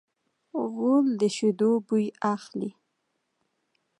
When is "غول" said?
0.73-1.07